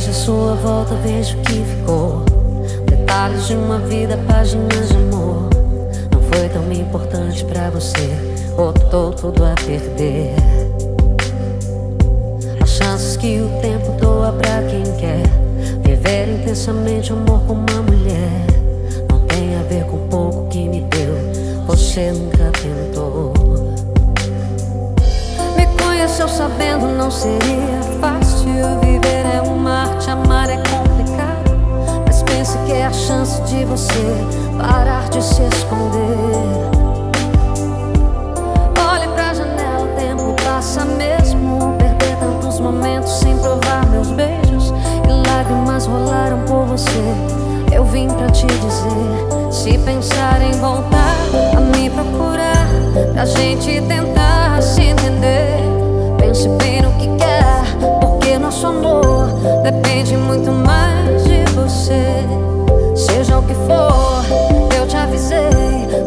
[0.00, 2.24] Vejo a sua volta, vejo o que ficou.
[2.86, 5.50] Detalhes de uma vida, páginas de amor.
[6.10, 8.08] Não foi tão importante pra você,
[8.56, 10.34] botou tudo a perder.
[12.62, 15.22] As chances que o tempo doa pra quem quer
[15.82, 18.46] viver intensamente amor com uma mulher.
[19.10, 21.14] Não tem a ver com o pouco que me deu,
[21.66, 23.34] você nunca tentou.
[25.58, 29.89] Me conheceu sabendo não seria fácil viver é uma
[33.50, 35.98] de você parar de se esconder.
[38.78, 41.74] Olhe pra janela, o tempo passa mesmo.
[41.76, 44.72] Perder tantos momentos sem provar meus beijos.
[45.04, 47.02] E lágrimas rolaram por você.
[47.72, 51.16] Eu vim pra te dizer: se pensar em voltar
[51.56, 52.68] a me procurar,
[53.12, 55.58] pra gente tentar se entender.
[56.20, 59.26] Pense bem no que quer, porque nosso amor
[59.64, 62.49] depende muito mais de você.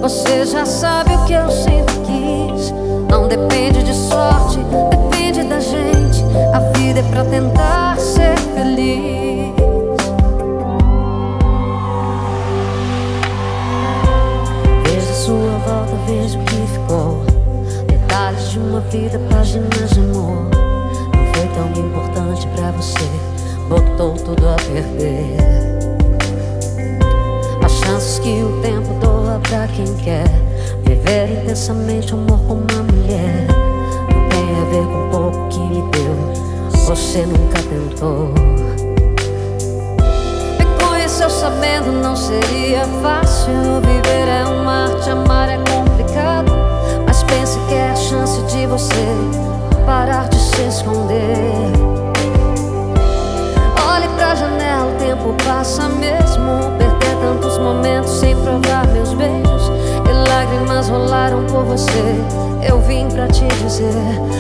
[0.04, 2.73] Você já sabe o que eu sempre quis.
[3.09, 4.59] Não depende de sorte,
[4.90, 6.22] depende da gente.
[6.54, 9.54] A vida é pra tentar ser feliz.
[14.84, 17.24] Vejo a sua volta, vejo o que ficou.
[17.88, 20.50] Detalhes de uma vida, páginas de amor.
[21.16, 23.09] Não foi tão importante pra você,
[23.70, 25.38] botou tudo a perder.
[27.64, 29.03] As chances que o tempo
[29.44, 30.27] pra quem quer
[30.83, 33.47] viver intensamente o amor com uma mulher.
[34.11, 36.16] Não tem a ver com o pouco que me deu,
[36.85, 38.33] você nunca tentou.
[40.58, 46.52] Me conheceu sabendo não seria fácil viver é uma arte, amar é complicado.
[47.05, 49.05] Mas pense que é a chance de você
[49.85, 51.23] parar de se esconder.
[53.89, 56.73] Olhe pra janela, o tempo passa mesmo.
[56.78, 58.85] Perder tantos momentos sem provar
[60.89, 62.03] rolaram por você.
[62.67, 63.94] Eu vim pra te dizer: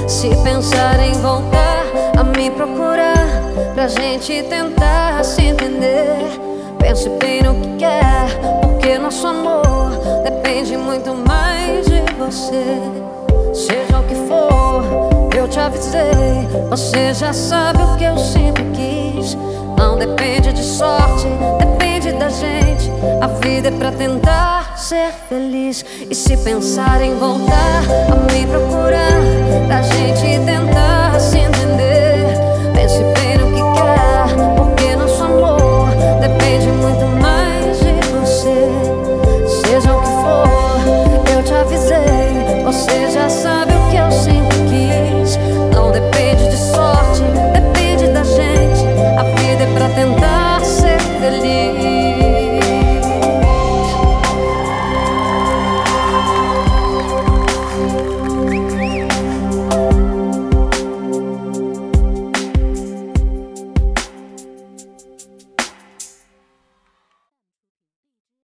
[0.07, 1.83] se pensar em voltar
[2.17, 3.27] a me procurar,
[3.73, 6.39] pra gente tentar se entender.
[6.79, 8.27] Pense bem no que quer,
[8.61, 9.91] porque nosso amor
[10.23, 12.63] depende muito mais de você.
[13.53, 14.83] Seja o que for,
[15.35, 16.47] eu te avisei.
[16.69, 19.37] Você já sabe o que eu sempre quis.
[19.77, 21.27] Não depende de sorte,
[21.59, 22.91] depende depende da gente.
[23.21, 25.85] A vida é pra tentar ser feliz.
[26.09, 29.21] E se pensar em voltar a me procurar,
[29.67, 32.37] pra gente tentar se entender.
[32.73, 38.69] Pense bem no que quer, porque nosso amor depende muito mais de você.
[39.65, 42.63] Seja o que for, eu te avisei.
[42.65, 43.02] Você